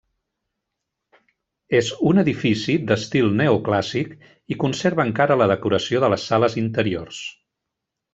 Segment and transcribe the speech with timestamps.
[1.79, 4.15] És un edifici d'estil neoclàssic
[4.55, 7.21] i conserva encara la decoració de les sales interiors.